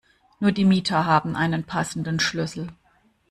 Nur 0.39 0.51
die 0.51 0.65
Mieter 0.65 1.05
haben 1.05 1.35
einen 1.35 1.63
passenden 1.63 2.19
Schlüssel. 2.19 2.69